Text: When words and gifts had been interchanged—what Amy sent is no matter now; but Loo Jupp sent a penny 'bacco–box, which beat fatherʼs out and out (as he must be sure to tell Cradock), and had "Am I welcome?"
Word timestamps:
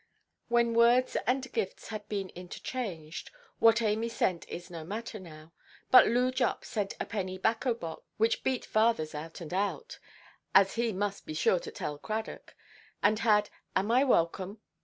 When 0.47 0.73
words 0.73 1.15
and 1.27 1.51
gifts 1.51 1.89
had 1.89 2.09
been 2.09 2.29
interchanged—what 2.29 3.83
Amy 3.83 4.09
sent 4.09 4.49
is 4.49 4.71
no 4.71 4.83
matter 4.83 5.19
now; 5.19 5.53
but 5.91 6.07
Loo 6.07 6.31
Jupp 6.31 6.65
sent 6.65 6.95
a 6.99 7.05
penny 7.05 7.37
'bacco–box, 7.37 8.01
which 8.17 8.43
beat 8.43 8.67
fatherʼs 8.67 9.13
out 9.13 9.41
and 9.41 9.53
out 9.53 9.99
(as 10.55 10.73
he 10.73 10.91
must 10.91 11.27
be 11.27 11.35
sure 11.35 11.59
to 11.59 11.69
tell 11.69 11.99
Cradock), 11.99 12.55
and 13.03 13.19
had 13.19 13.51
"Am 13.75 13.91
I 13.91 14.03
welcome?" 14.03 14.59